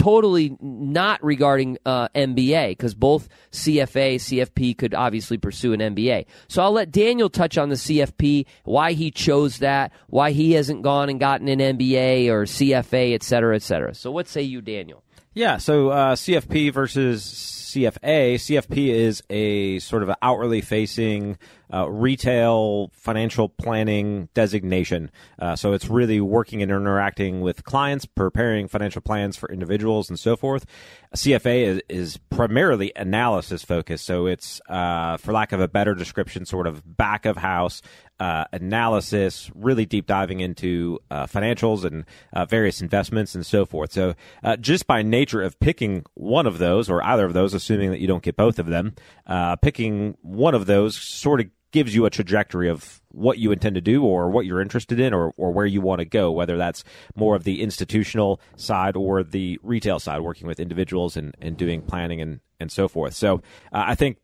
totally 0.00 0.56
not 0.62 1.22
regarding 1.22 1.76
uh, 1.84 2.08
MBA 2.14 2.70
because 2.70 2.94
both 2.94 3.28
CFA, 3.52 4.14
CFP 4.14 4.78
could 4.78 4.94
obviously 4.94 5.36
pursue 5.36 5.74
an 5.74 5.80
MBA. 5.80 6.24
So 6.48 6.62
I'll 6.62 6.72
let 6.72 6.90
Daniel 6.90 7.28
touch 7.28 7.58
on 7.58 7.68
the 7.68 7.74
CFP, 7.74 8.46
why 8.64 8.92
he 8.92 9.10
chose 9.10 9.58
that, 9.58 9.92
why 10.08 10.30
he 10.30 10.52
hasn't 10.52 10.80
gone 10.80 11.10
and 11.10 11.20
gotten 11.20 11.48
an 11.48 11.58
MBA 11.58 12.28
or 12.28 12.44
CFA, 12.44 13.14
et 13.14 13.22
cetera, 13.22 13.54
et 13.54 13.62
cetera. 13.62 13.94
So 13.94 14.10
what 14.10 14.26
say 14.26 14.40
you, 14.40 14.62
Daniel? 14.62 15.04
Yeah, 15.34 15.58
so 15.58 15.90
uh, 15.90 16.16
CFP 16.16 16.72
versus 16.72 17.22
CFA. 17.22 18.36
CFP 18.36 18.88
is 18.88 19.22
a 19.28 19.80
sort 19.80 20.02
of 20.02 20.08
an 20.08 20.16
outwardly 20.22 20.62
facing 20.62 21.36
uh, 21.72 21.88
retail 21.90 22.90
financial 22.92 23.48
planning 23.48 24.28
designation. 24.34 25.10
Uh, 25.38 25.56
so 25.56 25.72
it's 25.72 25.88
really 25.88 26.20
working 26.20 26.62
and 26.62 26.70
interacting 26.70 27.40
with 27.40 27.64
clients, 27.64 28.04
preparing 28.06 28.68
financial 28.68 29.02
plans 29.02 29.36
for 29.36 29.50
individuals 29.50 30.08
and 30.08 30.18
so 30.18 30.36
forth. 30.36 30.66
CFA 31.14 31.62
is, 31.66 31.82
is 31.88 32.16
primarily 32.30 32.92
analysis 32.96 33.62
focused. 33.62 34.04
So 34.04 34.26
it's, 34.26 34.60
uh, 34.68 35.16
for 35.16 35.32
lack 35.32 35.52
of 35.52 35.60
a 35.60 35.68
better 35.68 35.94
description, 35.94 36.44
sort 36.44 36.66
of 36.66 36.96
back 36.96 37.26
of 37.26 37.36
house 37.36 37.82
uh, 38.20 38.44
analysis, 38.52 39.50
really 39.54 39.86
deep 39.86 40.06
diving 40.06 40.40
into 40.40 41.00
uh, 41.10 41.26
financials 41.26 41.84
and 41.84 42.04
uh, 42.34 42.44
various 42.44 42.82
investments 42.82 43.34
and 43.34 43.46
so 43.46 43.64
forth. 43.64 43.92
So, 43.92 44.14
uh, 44.44 44.56
just 44.56 44.86
by 44.86 45.02
nature 45.02 45.40
of 45.40 45.58
picking 45.58 46.04
one 46.14 46.46
of 46.46 46.58
those 46.58 46.90
or 46.90 47.02
either 47.02 47.24
of 47.24 47.32
those, 47.32 47.54
assuming 47.54 47.90
that 47.90 48.00
you 48.00 48.06
don't 48.06 48.22
get 48.22 48.36
both 48.36 48.58
of 48.58 48.66
them, 48.66 48.94
uh, 49.26 49.56
picking 49.56 50.18
one 50.20 50.54
of 50.54 50.66
those 50.66 50.96
sort 50.96 51.40
of 51.40 51.46
gives 51.72 51.94
you 51.94 52.04
a 52.06 52.10
trajectory 52.10 52.68
of 52.68 53.00
what 53.12 53.38
you 53.38 53.52
intend 53.52 53.74
to 53.74 53.80
do 53.80 54.04
or 54.04 54.30
what 54.30 54.46
you're 54.46 54.60
interested 54.60 55.00
in 55.00 55.12
or, 55.12 55.32
or 55.36 55.52
where 55.52 55.66
you 55.66 55.80
want 55.80 56.00
to 56.00 56.04
go, 56.04 56.30
whether 56.30 56.56
that's 56.56 56.84
more 57.14 57.36
of 57.36 57.44
the 57.44 57.62
institutional 57.62 58.40
side 58.56 58.96
or 58.96 59.22
the 59.22 59.58
retail 59.62 59.98
side, 59.98 60.20
working 60.20 60.46
with 60.46 60.60
individuals 60.60 61.16
and, 61.16 61.34
and 61.40 61.56
doing 61.56 61.82
planning 61.82 62.20
and, 62.20 62.40
and 62.58 62.70
so 62.70 62.88
forth. 62.88 63.14
So 63.14 63.36
uh, 63.72 63.84
I 63.86 63.94
think 63.94 64.18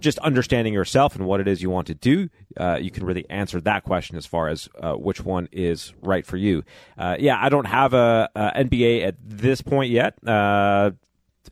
just 0.00 0.18
understanding 0.18 0.74
yourself 0.74 1.16
and 1.16 1.26
what 1.26 1.40
it 1.40 1.48
is 1.48 1.62
you 1.62 1.70
want 1.70 1.86
to 1.86 1.94
do, 1.94 2.28
uh, 2.56 2.78
you 2.80 2.90
can 2.90 3.04
really 3.04 3.28
answer 3.30 3.60
that 3.62 3.84
question 3.84 4.16
as 4.16 4.26
far 4.26 4.48
as 4.48 4.68
uh, 4.80 4.94
which 4.94 5.22
one 5.22 5.48
is 5.52 5.94
right 6.02 6.26
for 6.26 6.36
you. 6.36 6.62
Uh, 6.98 7.16
yeah, 7.18 7.38
I 7.40 7.48
don't 7.48 7.66
have 7.66 7.94
a, 7.94 8.28
a, 8.34 8.64
MBA 8.64 9.06
at 9.06 9.16
this 9.24 9.62
point 9.62 9.90
yet. 9.90 10.14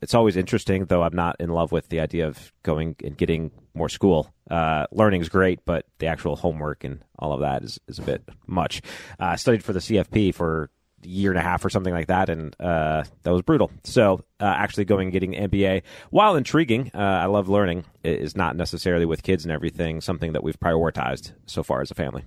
It's 0.02 0.14
always 0.14 0.36
interesting, 0.36 0.86
though 0.86 1.02
I'm 1.02 1.14
not 1.14 1.36
in 1.40 1.50
love 1.50 1.72
with 1.72 1.88
the 1.88 2.00
idea 2.00 2.26
of 2.26 2.52
going 2.62 2.96
and 3.04 3.16
getting 3.16 3.50
more 3.74 3.88
school. 3.88 4.32
Uh, 4.50 4.86
learning 4.92 5.20
is 5.20 5.28
great, 5.28 5.64
but 5.64 5.86
the 5.98 6.06
actual 6.06 6.36
homework 6.36 6.84
and 6.84 7.02
all 7.18 7.32
of 7.32 7.40
that 7.40 7.62
is, 7.62 7.78
is 7.88 7.98
a 7.98 8.02
bit 8.02 8.28
much. 8.46 8.82
Uh, 9.18 9.36
studied 9.36 9.64
for 9.64 9.72
the 9.72 9.80
CFP 9.80 10.34
for 10.34 10.70
year 11.04 11.30
and 11.30 11.38
a 11.38 11.42
half 11.42 11.64
or 11.64 11.70
something 11.70 11.92
like 11.92 12.08
that, 12.08 12.28
and 12.28 12.54
uh, 12.60 13.04
that 13.22 13.32
was 13.32 13.42
brutal. 13.42 13.70
So 13.84 14.24
uh, 14.40 14.44
actually 14.44 14.84
going 14.84 15.06
and 15.06 15.12
getting 15.12 15.32
MBA, 15.32 15.82
while 16.10 16.36
intriguing, 16.36 16.90
uh, 16.94 16.98
I 16.98 17.26
love 17.26 17.48
learning, 17.48 17.84
is 18.02 18.36
not 18.36 18.56
necessarily 18.56 19.06
with 19.06 19.22
kids 19.22 19.44
and 19.44 19.52
everything 19.52 20.00
something 20.00 20.32
that 20.32 20.42
we've 20.42 20.58
prioritized 20.58 21.32
so 21.46 21.62
far 21.62 21.80
as 21.80 21.90
a 21.90 21.94
family. 21.94 22.24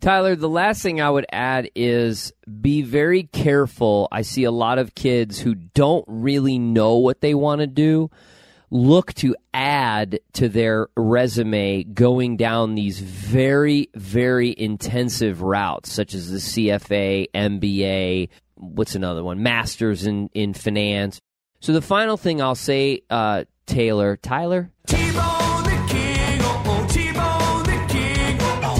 Tyler, 0.00 0.36
the 0.36 0.48
last 0.48 0.82
thing 0.82 1.00
I 1.00 1.10
would 1.10 1.26
add 1.32 1.70
is 1.74 2.32
be 2.60 2.82
very 2.82 3.24
careful. 3.24 4.08
I 4.12 4.22
see 4.22 4.44
a 4.44 4.50
lot 4.50 4.78
of 4.78 4.94
kids 4.94 5.38
who 5.38 5.54
don't 5.54 6.04
really 6.06 6.58
know 6.58 6.96
what 6.96 7.20
they 7.20 7.34
want 7.34 7.60
to 7.60 7.66
do 7.66 8.10
look 8.74 9.14
to 9.14 9.36
add 9.54 10.18
to 10.32 10.48
their 10.48 10.88
resume 10.96 11.84
going 11.84 12.36
down 12.36 12.74
these 12.74 12.98
very, 12.98 13.88
very 13.94 14.52
intensive 14.58 15.42
routes, 15.42 15.92
such 15.92 16.12
as 16.12 16.28
the 16.28 16.38
CFA, 16.38 17.28
MBA, 17.32 18.30
what's 18.56 18.96
another 18.96 19.22
one? 19.22 19.44
Masters 19.44 20.06
in, 20.06 20.28
in 20.34 20.54
finance. 20.54 21.20
So 21.60 21.72
the 21.72 21.80
final 21.80 22.16
thing 22.16 22.42
I'll 22.42 22.56
say, 22.56 23.02
uh, 23.08 23.44
Taylor, 23.66 24.16
Tyler? 24.16 24.72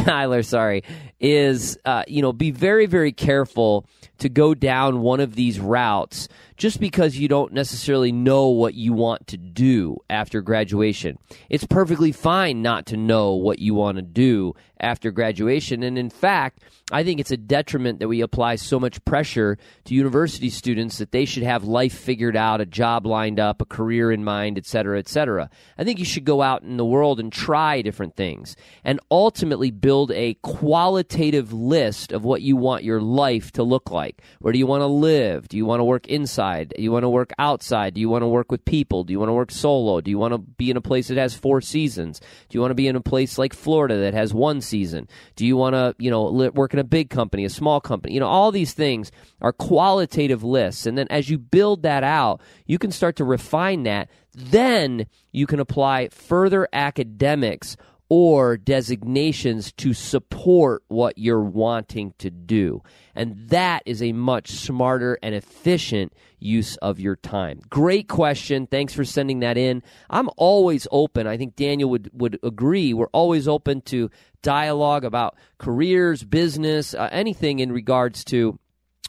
Tyler, 0.05 0.43
sorry, 0.43 0.83
is 1.21 1.79
uh, 1.85 2.03
you 2.07 2.21
know 2.21 2.33
be 2.33 2.51
very 2.51 2.85
very 2.85 3.13
careful 3.13 3.87
to 4.25 4.31
go 4.31 4.55
down 4.55 5.03
one 5.03 5.21
of 5.21 5.35
these 5.35 5.61
routes 5.61 6.29
just 6.57 6.81
because 6.81 7.19
you 7.19 7.29
don't 7.29 7.53
necessarily 7.53 8.11
know 8.11 8.49
what 8.49 8.73
you 8.73 8.95
want 8.95 9.27
to 9.27 9.37
do 9.37 9.99
after 10.09 10.41
graduation. 10.41 11.19
It's 11.51 11.67
perfectly 11.67 12.11
fine 12.11 12.63
not 12.63 12.87
to 12.87 12.97
know 12.97 13.35
what 13.35 13.59
you 13.59 13.75
want 13.75 13.97
to 13.97 14.03
do 14.03 14.55
after 14.81 15.11
graduation. 15.11 15.83
And 15.83 15.99
in 15.99 16.09
fact, 16.09 16.61
I 16.91 17.05
think 17.05 17.21
it's 17.21 17.31
a 17.31 17.37
detriment 17.37 17.99
that 17.99 18.09
we 18.09 18.21
apply 18.21 18.57
so 18.57 18.79
much 18.79 19.05
pressure 19.05 19.59
to 19.85 19.95
university 19.95 20.49
students 20.49 20.99
that 20.99 21.13
they 21.13 21.25
should 21.25 21.43
have 21.43 21.65
life 21.65 21.95
figured 21.95 22.37
out, 22.37 22.61
a 22.61 22.67
job 22.67 23.07
lined 23.07 23.41
up, 23.41 23.61
a 23.61 23.67
career 23.67 24.11
in 24.13 24.25
mind, 24.25 24.57
et 24.57 24.67
cetera, 24.67 24.99
et 24.99 25.09
cetera. 25.09 25.51
I 25.77 25.85
think 25.85 25.99
you 25.99 26.05
should 26.05 26.25
go 26.25 26.41
out 26.41 26.63
in 26.63 26.77
the 26.77 26.85
world 26.85 27.21
and 27.21 27.33
try 27.33 27.83
different 27.83 28.17
things 28.17 28.57
and 28.85 29.01
ultimately 29.11 29.71
build 29.71 30.13
a 30.13 30.35
qualitative 30.43 31.53
list 31.53 32.13
of 32.13 32.25
what 32.25 32.43
you 32.43 32.57
want 32.57 32.85
your 32.85 33.01
life 33.01 33.53
to 33.53 33.63
look 33.63 33.91
like. 34.15 34.27
Where 34.41 34.53
do 34.53 34.59
you 34.59 34.67
want 34.67 34.83
to 34.83 34.87
live? 34.87 35.49
Do 35.49 35.57
you 35.57 35.67
want 35.67 35.81
to 35.81 35.85
work 35.85 36.07
inside? 36.09 36.75
Do 36.77 36.83
you 36.83 36.93
want 36.93 37.05
to 37.05 37.09
work 37.09 37.33
outside? 37.39 37.95
Do 37.95 38.01
you 38.01 38.09
want 38.09 38.23
to 38.23 38.29
work 38.29 38.51
with 38.51 38.65
people? 38.65 39.05
Do 39.05 39.13
you 39.13 39.19
want 39.19 39.29
to 39.29 39.35
work 39.35 39.51
solo? 39.51 40.01
Do 40.01 40.11
you 40.11 40.19
want 40.19 40.33
to 40.33 40.39
be 40.39 40.71
in 40.71 40.77
a 40.77 40.81
place 40.81 41.09
that 41.09 41.17
has 41.17 41.35
four 41.35 41.61
seasons? 41.61 42.21
Do 42.21 42.57
you 42.57 42.61
want 42.61 42.71
to 42.71 42.77
be 42.77 42.89
in 42.89 42.97
a 42.97 43.01
place 43.01 43.39
like 43.39 43.55
Florida 43.55 43.99
that 43.99 44.15
has 44.15 44.35
one 44.35 44.61
season? 44.61 45.09
Do 45.37 45.47
you 45.47 45.57
want 45.57 45.75
to, 45.75 45.95
you 45.99 46.11
know, 46.11 46.25
work 46.55 46.73
in 46.73 46.81
a 46.81 46.85
big 46.85 47.11
company, 47.11 47.45
a 47.45 47.51
small 47.51 47.81
company? 47.81 48.15
You 48.15 48.21
know, 48.21 48.29
all 48.29 48.53
these 48.53 48.73
things 48.73 49.11
are 49.41 49.53
qualitative 49.53 50.45
lists. 50.45 50.87
And 50.87 50.97
then 50.97 51.07
as 51.11 51.31
you 51.31 51.39
build 51.39 51.83
that 51.83 52.05
out, 52.05 52.41
you 52.67 52.79
can 52.79 52.91
start 52.91 53.17
to 53.17 53.25
refine 53.25 53.85
that. 53.85 54.11
Then 54.37 55.07
you 55.33 55.47
can 55.47 55.61
apply 55.61 56.09
further 56.09 56.69
academics 56.73 57.77
or 58.09 58.57
designations 58.57 59.73
to 59.73 59.93
support 59.95 60.83
what 60.89 61.17
you're 61.17 61.41
wanting 61.41 62.15
to 62.19 62.31
do. 62.31 62.83
And 63.15 63.49
that 63.49 63.83
is 63.87 64.03
a 64.03 64.13
much 64.13 64.51
smarter 64.51 65.19
and 65.23 65.35
efficient 65.35 66.13
use 66.39 66.77
of 66.79 67.01
your 67.01 67.17
time. 67.17 67.61
Great 67.71 68.09
question. 68.09 68.67
Thanks 68.67 68.93
for 68.93 69.05
sending 69.05 69.41
that 69.41 69.57
in. 69.57 69.83
I'm 70.11 70.29
always 70.37 70.87
open. 70.91 71.27
I 71.27 71.37
think 71.37 71.57
Daniel 71.57 71.91
would, 71.91 72.11
would 72.13 72.39
agree. 72.43 72.93
We're 72.93 73.07
always 73.07 73.49
open 73.49 73.81
to 73.83 74.11
dialogue 74.43 75.05
about 75.05 75.37
careers, 75.59 76.23
business, 76.23 76.95
uh, 76.95 77.09
anything 77.11 77.61
in 77.61 77.73
regards 77.73 78.25
to 78.25 78.59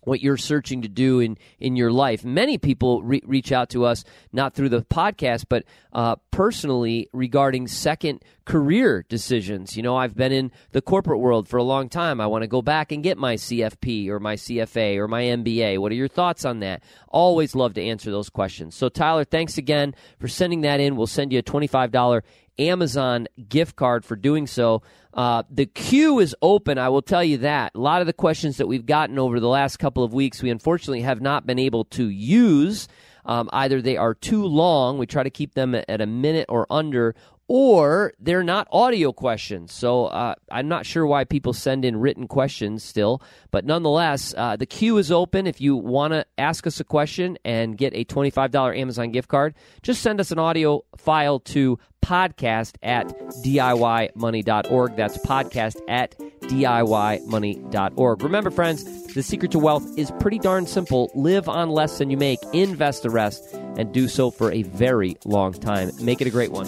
what 0.06 0.22
you're 0.22 0.38
searching 0.38 0.82
to 0.82 0.88
do 0.88 1.20
in 1.20 1.38
in 1.60 1.76
your 1.76 1.92
life. 1.92 2.24
Many 2.24 2.58
people 2.58 3.04
re- 3.04 3.22
reach 3.26 3.52
out 3.52 3.70
to 3.72 3.86
us 3.86 4.04
not 4.32 4.54
through 4.54 4.70
the 4.70 4.82
podcast, 4.82 5.46
but 5.50 5.66
uh, 5.94 6.16
personally 6.32 7.10
regarding 7.14 7.68
second 7.68 8.24
career 8.46 9.06
decisions. 9.10 9.76
You 9.76 9.84
know, 9.84 9.96
I've 9.96 10.16
been 10.16 10.32
in 10.32 10.52
the 10.72 10.82
corporate 10.82 11.20
world 11.20 11.48
for 11.48 11.58
a 11.58 11.64
long 11.64 11.90
time. 11.90 12.22
I 12.22 12.28
want 12.28 12.44
to 12.44 12.48
go 12.48 12.62
back 12.62 12.92
and 12.92 13.04
get 13.04 13.18
my 13.18 13.36
CFP 13.36 14.08
or 14.10 14.20
my 14.20 14.36
CFA 14.36 14.98
or 14.98 15.08
my 15.08 15.24
MBA. 15.24 15.80
What 15.80 15.92
are 15.92 15.96
your 15.96 16.08
thoughts 16.08 16.46
on 16.46 16.60
that? 16.60 16.84
Always 17.10 17.56
love 17.56 17.74
to 17.74 17.84
answer 17.84 18.12
those 18.12 18.30
questions. 18.30 18.76
So, 18.76 18.90
Tyler, 18.90 19.24
thanks 19.24 19.58
again 19.58 19.96
for 20.20 20.28
sending 20.28 20.62
that 20.62 20.80
in. 20.80 20.96
We'll 20.96 21.08
send 21.08 21.34
you 21.34 21.40
a 21.40 21.44
twenty 21.44 21.68
five 21.68 21.92
dollar 21.92 22.24
Amazon 22.60 23.28
gift 23.50 23.76
card 23.76 24.06
for 24.06 24.16
doing 24.16 24.48
so. 24.48 24.82
Uh, 25.14 25.44
the 25.50 25.66
queue 25.66 26.20
is 26.20 26.36
open, 26.42 26.78
I 26.78 26.90
will 26.90 27.02
tell 27.02 27.24
you 27.24 27.38
that. 27.40 27.74
A 27.76 27.80
lot 27.80 28.02
of 28.02 28.08
the 28.08 28.14
questions 28.14 28.58
that 28.58 28.68
we've 28.68 28.86
gotten 28.86 29.18
over 29.18 29.40
the 29.40 29.48
last 29.48 29.78
couple 29.78 30.04
of 30.04 30.14
weeks, 30.14 30.44
we 30.44 30.50
unfortunately 30.50 31.02
have 31.02 31.22
not 31.22 31.46
been 31.46 31.60
able 31.60 31.86
to 31.86 32.10
use. 32.10 32.88
Um, 33.26 33.50
either 33.54 33.82
they 33.82 33.98
are 33.98 34.14
too 34.14 34.46
long, 34.46 34.98
we 34.98 35.08
try 35.08 35.24
to 35.24 35.30
keep 35.30 35.56
them 35.56 35.74
at 35.74 36.02
a 36.02 36.06
minute 36.06 36.46
or 36.48 36.68
under, 36.70 37.16
or 37.48 38.14
they're 38.20 38.44
not 38.44 38.68
audio 38.72 39.12
questions. 39.12 39.72
So 39.74 40.06
uh, 40.06 40.36
I'm 40.52 40.68
not 40.68 40.86
sure 40.86 41.06
why 41.06 41.24
people 41.26 41.54
send 41.54 41.86
in 41.86 41.98
written 41.98 42.28
questions 42.28 42.84
still, 42.84 43.22
but 43.52 43.66
nonetheless, 43.66 44.34
uh, 44.36 44.56
the 44.56 44.66
queue 44.66 44.98
is 44.98 45.12
open. 45.12 45.46
If 45.46 45.62
you 45.62 45.76
want 45.76 46.14
to 46.14 46.26
ask 46.38 46.66
us 46.66 46.80
a 46.80 46.84
question 46.84 47.38
and 47.46 47.78
get 47.78 47.94
a 47.94 48.06
$25 48.06 48.78
Amazon 48.78 49.12
gift 49.12 49.28
card, 49.28 49.54
just 49.84 50.02
send 50.02 50.20
us 50.20 50.32
an 50.32 50.40
audio 50.40 50.84
file 50.98 51.40
to 51.40 51.78
podcast 52.04 52.76
at 52.84 53.08
DIYmoney.org. 53.44 54.96
That's 54.96 55.18
podcast 55.20 55.78
at 55.88 56.18
DIYmoney.org. 56.42 58.24
Remember, 58.24 58.52
friends, 58.52 59.14
the 59.14 59.24
secret 59.24 59.52
to 59.52 59.60
wealth 59.60 59.98
is 59.98 60.12
pretty 60.20 60.40
darn 60.40 60.68
simple. 60.68 61.12
Live 61.16 61.50
on 61.50 61.70
less 61.70 61.98
than 61.98 62.10
you 62.10 62.18
make, 62.18 62.40
invest 62.54 63.04
the 63.04 63.10
rest, 63.10 63.54
and 63.54 63.92
do 63.92 64.08
so 64.08 64.30
for 64.32 64.52
a 64.52 64.64
very 64.64 65.16
long 65.26 65.54
time. 65.54 65.92
Make 66.02 66.22
it 66.22 66.28
a 66.28 66.32
great 66.32 66.52
one. 66.52 66.68